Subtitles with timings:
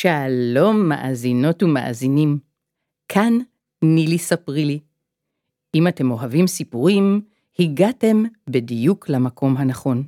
[0.00, 2.38] שלום מאזינות ומאזינים,
[3.08, 3.38] כאן
[3.82, 4.78] נילי ספרי לי.
[5.74, 7.20] אם אתם אוהבים סיפורים,
[7.58, 10.02] הגעתם בדיוק למקום הנכון.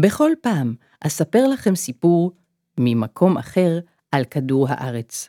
[0.00, 2.32] בכל פעם אספר לכם סיפור
[2.78, 3.78] ממקום אחר
[4.12, 5.28] על כדור הארץ.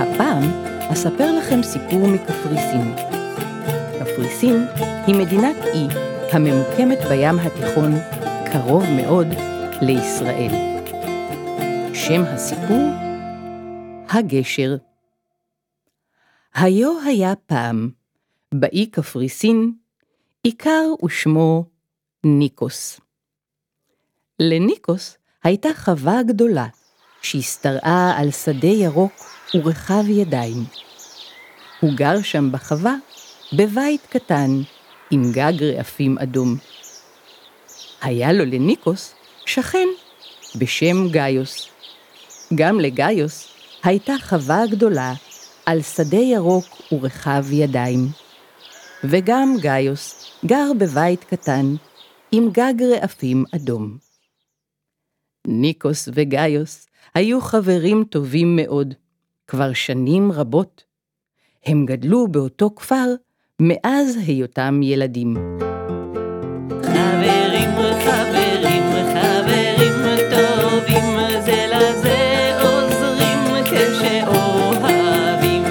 [0.00, 0.42] הפעם
[0.92, 2.94] אספר לכם סיפור מקפריסין.
[3.98, 4.66] קפריסין
[5.08, 5.86] היא מדינת אי
[6.32, 7.92] הממוקמת בים התיכון
[8.52, 9.26] קרוב מאוד
[9.82, 10.50] לישראל.
[11.94, 12.90] שם הסיפור
[14.08, 14.76] הגשר.
[16.54, 17.90] היו היה פעם,
[18.54, 19.72] באי קפריסין,
[20.42, 21.64] עיקר ושמו
[22.24, 23.00] ניקוס.
[24.40, 26.66] לניקוס הייתה חווה גדולה,
[27.22, 29.12] שהשתרעה על שדה ירוק
[29.54, 30.64] ורחב ידיים.
[31.80, 32.94] הוא גר שם בחווה
[33.52, 34.50] בבית קטן
[35.10, 36.56] עם גג רעפים אדום.
[38.02, 39.14] היה לו לניקוס
[39.46, 39.88] שכן
[40.58, 41.68] בשם גאיוס.
[42.54, 43.48] גם לגאיוס
[43.82, 45.12] הייתה חווה גדולה
[45.66, 48.00] על שדה ירוק ורחב ידיים.
[49.04, 51.74] וגם גאיוס גר בבית קטן
[52.32, 53.98] עם גג רעפים אדום.
[55.46, 58.94] ניקוס וגאיוס היו חברים טובים מאוד,
[59.46, 60.84] כבר שנים רבות.
[61.64, 63.06] הם גדלו באותו כפר
[63.60, 65.34] מאז היותם ילדים.
[66.82, 67.70] חברים,
[68.04, 68.82] חברים,
[69.12, 69.92] חברים
[70.30, 71.04] טובים,
[71.44, 75.62] זה לזה עוזרים כשאוהבים.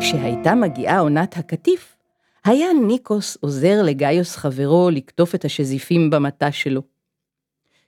[0.00, 1.96] כשהייתה מגיעה עונת הקטיף,
[2.44, 6.82] היה ניקוס עוזר לגאיוס חברו לקטוף את השזיפים במטע שלו.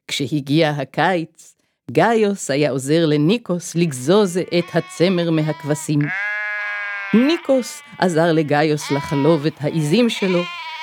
[0.09, 1.55] כשהגיע הקיץ,
[1.91, 6.01] גאיוס היה עוזר לניקוס לגזוז את הצמר מהכבשים.
[7.14, 10.42] ניקוס עזר לגאיוס לחלוב את העיזים שלו,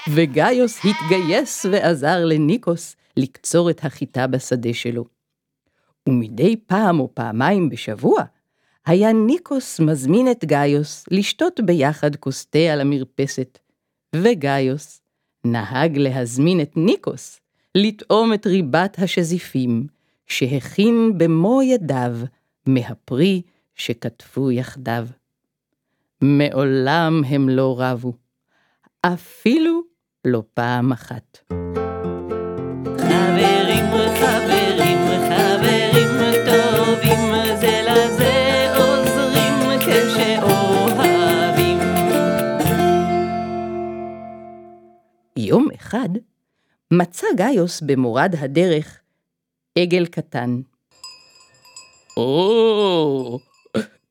[0.09, 5.05] וגאיוס התגייס ועזר לניקוס לקצור את החיטה בשדה שלו.
[6.09, 8.23] ומדי פעם או פעמיים בשבוע,
[8.85, 13.59] היה ניקוס מזמין את גאיוס לשתות ביחד כוס תה על המרפסת,
[14.15, 15.01] וגאיוס
[15.45, 17.39] נהג להזמין את ניקוס
[17.75, 19.87] לטעום את ריבת השזיפים
[20.27, 22.17] שהכין במו ידיו
[22.67, 23.41] מהפרי
[23.75, 25.07] שכתבו יחדיו.
[26.21, 28.13] מעולם הם לא רבו,
[29.01, 29.81] אפילו
[30.25, 31.37] לא פעם אחת.
[32.97, 33.85] חברים,
[34.19, 34.97] חברים,
[35.29, 36.07] חברים
[36.45, 37.19] טובים,
[37.61, 41.77] זה לזה עוזרים כשאוהבים.
[45.37, 46.09] יום אחד
[46.93, 48.99] מצא גאיוס במורד הדרך
[49.77, 50.61] עגל קטן.
[52.17, 53.39] או,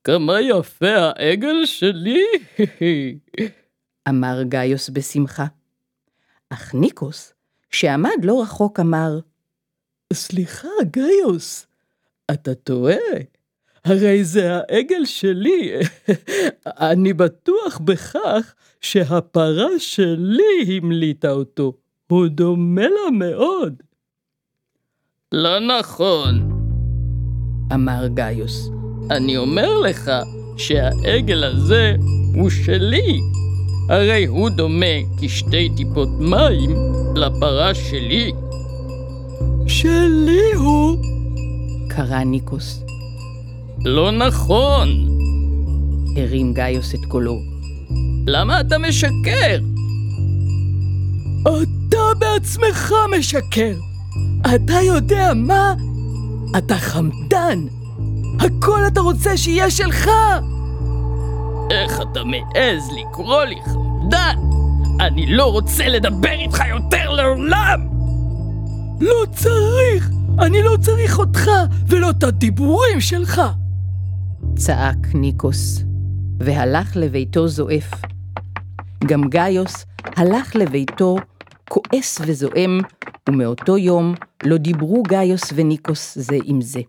[0.05, 2.25] כמה יפה העגל שלי.
[4.09, 5.47] אמר גאיוס בשמחה.
[6.51, 7.33] אך ניקוס,
[7.71, 9.19] שעמד לא רחוק, אמר,
[10.13, 11.67] סליחה, גאיוס,
[12.31, 12.97] אתה טועה.
[13.85, 15.73] הרי זה העגל שלי.
[16.91, 21.73] אני בטוח בכך שהפרה שלי המליטה אותו.
[22.07, 23.83] הוא דומה לה מאוד.
[25.33, 26.51] לא נכון,
[27.75, 28.80] אמר גאיוס.
[29.11, 30.11] אני אומר לך
[30.57, 31.95] שהעגל הזה
[32.35, 33.21] הוא שלי.
[33.89, 36.71] הרי הוא דומה כשתי טיפות מים
[37.15, 38.33] לפרה שלי.
[39.67, 40.97] שלי הוא?
[41.89, 42.85] קרא ניקוס.
[43.85, 45.09] לא נכון.
[46.17, 47.39] הרים גאיוס את קולו.
[48.27, 49.59] למה אתה משקר?
[51.43, 53.75] אתה בעצמך משקר.
[54.55, 55.75] אתה יודע מה?
[56.59, 57.80] אתה חמדן.
[58.41, 60.11] הכל אתה רוצה שיהיה שלך!
[61.71, 64.37] איך אתה מעז לקרוא לי חמדן?
[65.01, 67.89] אני לא רוצה לדבר איתך יותר לעולם!
[69.01, 70.11] לא צריך!
[70.39, 71.51] אני לא צריך אותך
[71.89, 73.43] ולא את הדיבורים שלך!
[74.57, 75.85] צעק ניקוס,
[76.41, 77.91] והלך לביתו זועף.
[79.05, 79.87] גם גאיוס
[80.17, 81.17] הלך לביתו
[81.69, 82.81] כועס וזועם,
[83.29, 84.15] ומאותו יום
[84.45, 86.81] לא דיברו גאיוס וניקוס זה עם זה.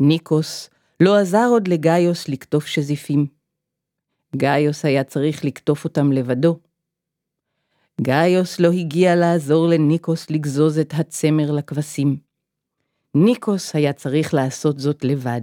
[0.00, 3.26] ניקוס לא עזר עוד לגאיוס לקטוף שזיפים.
[4.36, 6.58] גאיוס היה צריך לקטוף אותם לבדו.
[8.00, 12.16] גאיוס לא הגיע לעזור לניקוס לגזוז את הצמר לכבשים.
[13.14, 15.40] ניקוס היה צריך לעשות זאת לבד.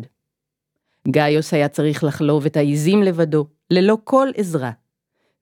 [1.08, 4.72] גאיוס היה צריך לחלוב את העיזים לבדו, ללא כל עזרה,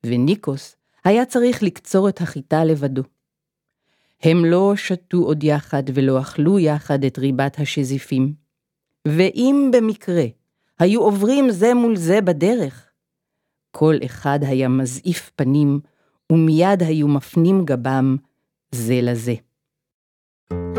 [0.06, 3.02] וניקוס היה צריך לקצור את החיטה לבדו.
[4.24, 8.34] הם לא שתו עוד יחד ולא אכלו יחד את ריבת השזיפים.
[9.08, 10.26] ואם במקרה
[10.80, 12.90] היו עוברים זה מול זה בדרך,
[13.72, 15.80] כל אחד היה מזעיף פנים,
[16.32, 18.18] ומיד היו מפנים גבם
[18.72, 19.34] זה לזה.
[20.54, 20.79] חברים,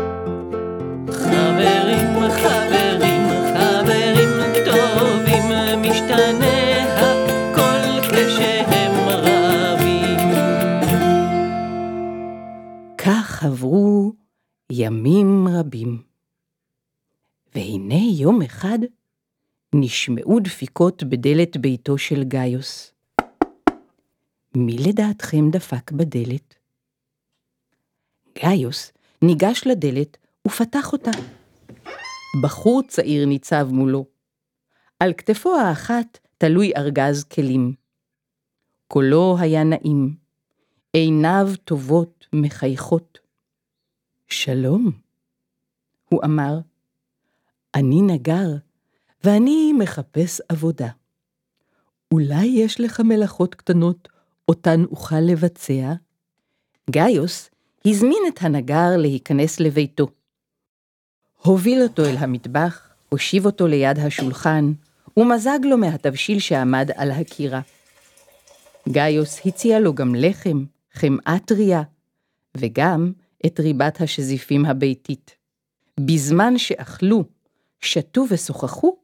[13.43, 14.13] עברו
[14.71, 16.03] ימים רבים.
[17.55, 18.79] והנה יום אחד
[19.75, 22.93] נשמעו דפיקות בדלת ביתו של גאיוס.
[24.55, 26.55] מי לדעתכם דפק בדלת?
[28.43, 28.91] גאיוס
[29.21, 30.17] ניגש לדלת
[30.47, 31.11] ופתח אותה.
[32.43, 34.05] בחור צעיר ניצב מולו.
[34.99, 37.73] על כתפו האחת תלוי ארגז כלים.
[38.87, 40.15] קולו היה נעים,
[40.93, 43.20] עיניו טובות מחייכות.
[44.31, 44.91] שלום,
[46.09, 46.59] הוא אמר,
[47.75, 48.47] אני נגר,
[49.23, 50.87] ואני מחפש עבודה.
[52.11, 54.07] אולי יש לך מלאכות קטנות
[54.49, 55.93] אותן אוכל לבצע?
[56.89, 57.49] גאיוס
[57.85, 60.07] הזמין את הנגר להיכנס לביתו.
[61.41, 64.73] הוביל אותו אל המטבח, הושיב אותו ליד השולחן,
[65.17, 67.61] ומזג לו מהתבשיל שעמד על הקירה.
[68.89, 70.63] גאיוס הציע לו גם לחם,
[70.93, 71.81] חמאה טריה,
[72.57, 73.11] וגם
[73.45, 75.35] את ריבת השזיפים הביתית.
[75.99, 77.23] בזמן שאכלו,
[77.81, 78.97] שתו ושוחחו,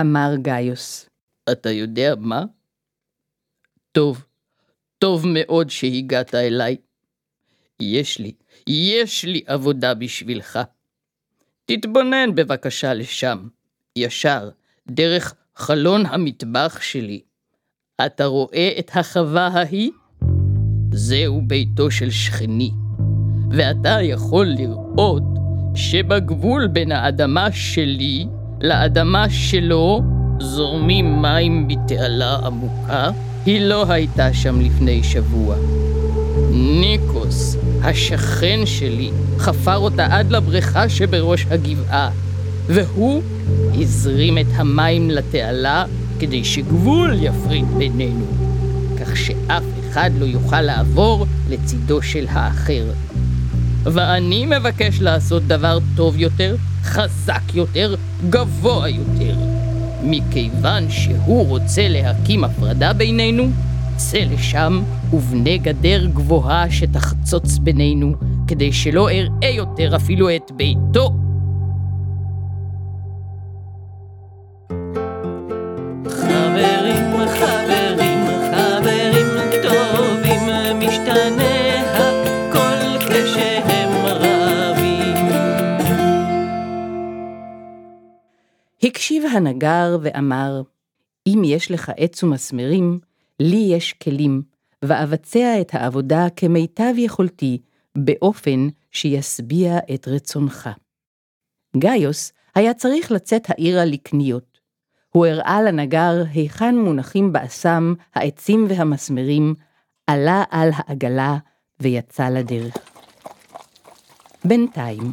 [0.00, 1.08] אמר גאיוס.
[1.52, 2.44] אתה יודע מה?
[3.92, 4.24] טוב,
[4.98, 6.76] טוב מאוד שהגעת אליי.
[7.80, 8.32] יש לי,
[8.66, 10.58] יש לי עבודה בשבילך.
[11.64, 13.48] תתבונן בבקשה לשם,
[13.96, 14.50] ישר,
[14.88, 17.20] דרך חלון המטבח שלי.
[18.06, 19.90] אתה רואה את החווה ההיא?
[20.92, 22.70] זהו ביתו של שכני,
[23.50, 25.22] ואתה יכול לראות
[25.74, 28.26] שבגבול בין האדמה שלי
[28.60, 30.02] לאדמה שלו
[30.40, 33.10] זורמים מים בתעלה עמוקה,
[33.46, 35.56] היא לא הייתה שם לפני שבוע.
[36.50, 42.10] ניקוס, השכן שלי, חפר אותה עד לבריכה שבראש הגבעה,
[42.66, 43.22] והוא
[43.74, 45.84] הזרים את המים לתעלה
[46.18, 48.24] כדי שגבול יפריד בינינו,
[49.00, 52.84] כך שאף אחד לא יוכל לעבור לצידו של האחר.
[53.84, 57.94] ואני מבקש לעשות דבר טוב יותר, חזק יותר,
[58.30, 59.36] גבוה יותר.
[60.02, 63.44] מכיוון שהוא רוצה להקים הפרדה בינינו,
[63.96, 64.82] צא לשם
[65.12, 68.14] ובנה גדר גבוהה שתחצוץ בינינו,
[68.48, 71.12] כדי שלא אראה יותר אפילו את ביתו.
[88.84, 90.62] הקשיב הנגר ואמר,
[91.26, 92.98] אם יש לך עץ ומסמרים,
[93.40, 94.42] לי יש כלים,
[94.82, 97.58] ואבצע את העבודה כמיטב יכולתי,
[97.98, 100.70] באופן שישביע את רצונך.
[101.76, 104.58] גאיוס היה צריך לצאת העירה לקניות.
[105.10, 109.54] הוא הראה לנגר היכן מונחים באסם העצים והמסמרים,
[110.06, 111.36] עלה על העגלה
[111.80, 112.74] ויצא לדרך.
[114.44, 115.12] בינתיים,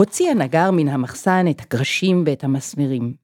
[0.00, 3.14] הוציא הנגר מן המחסן את הקרשים ואת המסמרים.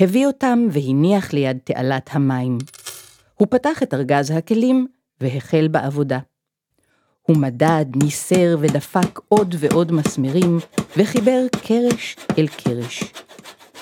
[0.00, 2.58] הביא אותם והניח ליד תעלת המים.
[3.34, 4.86] הוא פתח את ארגז הכלים
[5.20, 6.18] והחל בעבודה.
[7.22, 10.58] הוא מדד, ניסר ודפק עוד ועוד מסמרים,
[10.96, 13.04] וחיבר קרש אל קרש.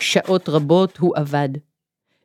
[0.00, 1.48] שעות רבות הוא עבד.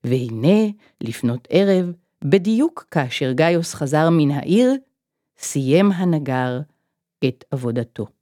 [0.04, 0.68] והנה,
[1.02, 1.92] לפנות ערב,
[2.24, 4.74] בדיוק כאשר גאיוס חזר מן העיר,
[5.38, 6.60] סיים הנגר
[7.26, 8.19] את עבודתו.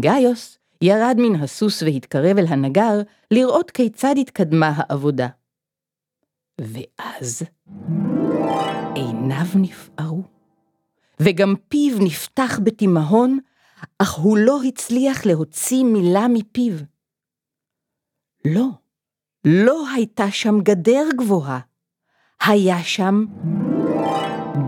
[0.00, 5.28] גאיוס ירד מן הסוס והתקרב אל הנגר לראות כיצד התקדמה העבודה.
[6.60, 7.42] ואז
[8.94, 10.22] עיניו נפערו,
[11.20, 13.38] וגם פיו נפתח בתימהון,
[13.98, 16.74] אך הוא לא הצליח להוציא מילה מפיו.
[18.44, 18.68] לא,
[19.44, 21.60] לא הייתה שם גדר גבוהה,
[22.46, 23.24] היה שם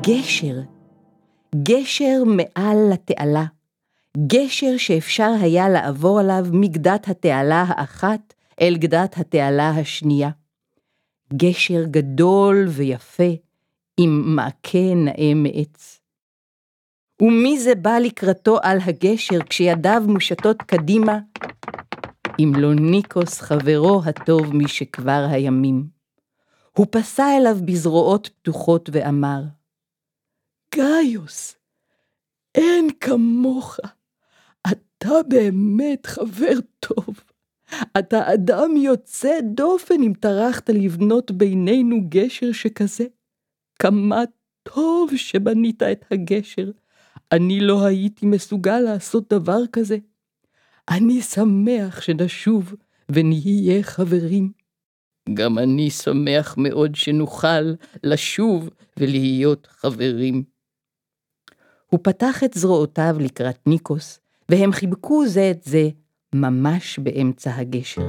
[0.02, 0.60] גשר,
[1.62, 3.44] גשר מעל לתעלה,
[4.16, 10.30] גשר שאפשר היה לעבור עליו מגדת התעלה האחת אל גדת התעלה השנייה.
[11.34, 13.32] גשר גדול ויפה,
[14.00, 16.00] עם מעקה נאה מעץ.
[17.22, 21.18] ומי זה בא לקראתו על הגשר כשידיו מושטות קדימה?
[22.38, 25.86] אם לא ניקוס חברו הטוב משכבר הימים.
[26.72, 29.42] הוא פסע אליו בזרועות פתוחות ואמר,
[30.74, 31.56] גאיוס,
[32.54, 33.78] אין כמוך.
[34.98, 37.20] אתה באמת חבר טוב.
[37.98, 43.04] אתה אדם יוצא דופן אם טרחת לבנות בינינו גשר שכזה.
[43.78, 44.22] כמה
[44.62, 46.70] טוב שבנית את הגשר.
[47.32, 49.96] אני לא הייתי מסוגל לעשות דבר כזה.
[50.90, 52.74] אני שמח שנשוב
[53.08, 54.52] ונהיה חברים.
[55.34, 60.44] גם אני שמח מאוד שנוכל לשוב ולהיות חברים.
[61.86, 65.88] הוא פתח את זרועותיו לקראת ניקוס, והם חיבקו זה את זה
[66.34, 68.02] ממש באמצע הגשר.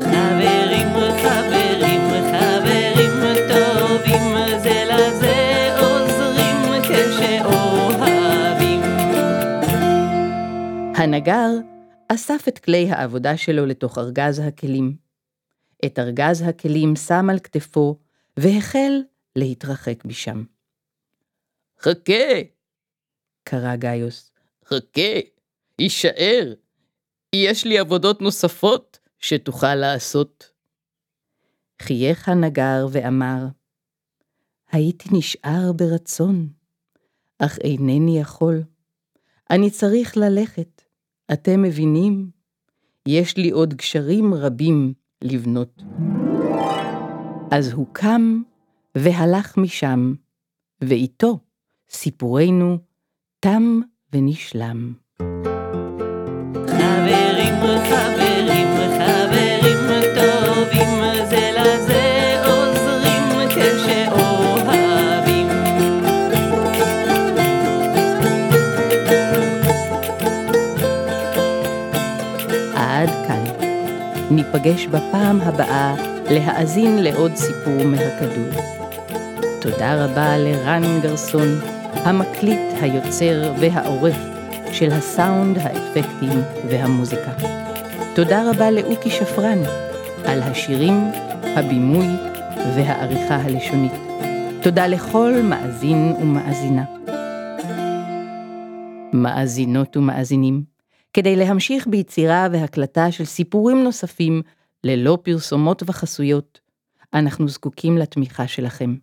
[0.00, 0.88] חברים,
[1.22, 2.00] חברים,
[2.32, 3.10] חברים
[3.48, 8.80] טובים זה לזה עוזרים כשאוהבים.
[10.96, 11.50] הנגר
[12.08, 14.96] אסף את כלי העבודה שלו לתוך ארגז הכלים.
[15.84, 17.98] את ארגז הכלים שם על כתפו
[18.36, 18.92] והחל
[19.36, 20.44] להתרחק משם.
[21.80, 22.40] חכה,
[23.44, 24.31] קרא גאיוס.
[24.64, 25.20] חכה,
[25.78, 26.54] הישאר.
[27.34, 30.50] יש לי עבודות נוספות שתוכל לעשות.
[31.82, 33.46] חייך הנגר ואמר,
[34.72, 36.48] הייתי נשאר ברצון,
[37.38, 38.62] אך אינני יכול.
[39.50, 40.82] אני צריך ללכת,
[41.32, 42.30] אתם מבינים?
[43.08, 45.82] יש לי עוד גשרים רבים לבנות.
[47.50, 48.42] אז הוא קם
[48.94, 50.14] והלך משם,
[50.80, 51.38] ואיתו
[51.90, 52.78] סיפורנו
[53.40, 53.80] תם
[54.14, 54.92] ונשלם.
[56.66, 57.54] חברים,
[57.90, 59.78] חברים, חברים
[60.14, 60.88] טובים
[61.30, 62.04] זה לזה
[62.44, 65.48] עוזרים כשאוהבים.
[72.74, 73.44] עד כאן.
[74.30, 75.94] ניפגש בפעם הבאה
[76.30, 78.62] להאזין לעוד סיפור מהכדור.
[79.60, 81.60] תודה רבה לרן גרסון,
[82.04, 84.16] המקליט, היוצר והעורך
[84.72, 87.32] של הסאונד, האפקטים והמוזיקה.
[88.14, 89.58] תודה רבה לאוקי שפרן
[90.24, 90.94] על השירים,
[91.42, 92.06] הבימוי
[92.76, 93.92] והעריכה הלשונית.
[94.62, 96.84] תודה לכל מאזין ומאזינה.
[99.12, 100.64] מאזינות ומאזינים,
[101.12, 104.42] כדי להמשיך ביצירה והקלטה של סיפורים נוספים
[104.84, 106.60] ללא פרסומות וחסויות,
[107.14, 108.94] אנחנו זקוקים לתמיכה שלכם.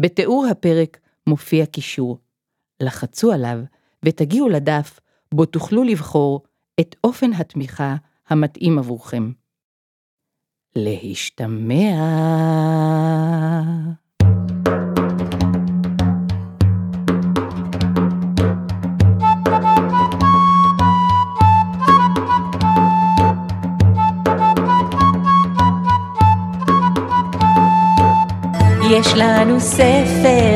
[0.00, 2.25] בתיאור הפרק מופיע קישור.
[2.80, 3.58] לחצו עליו
[4.02, 5.00] ותגיעו לדף
[5.34, 6.42] בו תוכלו לבחור
[6.80, 7.96] את אופן התמיכה
[8.28, 9.30] המתאים עבורכם.
[10.76, 11.76] להשתמע.
[28.90, 30.55] יש לנו ספר,